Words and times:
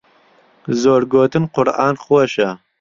زۆر 0.81 1.01
گۆتن 1.11 1.43
قورئان 1.53 1.95
خۆشە. 2.03 2.49